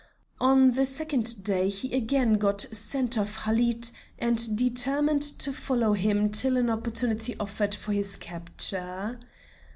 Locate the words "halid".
3.43-3.91